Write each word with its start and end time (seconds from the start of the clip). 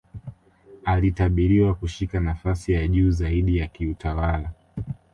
alitabiriwa 0.85 1.75
kushika 1.75 2.19
nafasi 2.19 2.71
ya 2.71 2.87
juu 2.87 3.11
zaidi 3.11 3.57
ya 3.57 3.67
kiutawala 3.67 4.51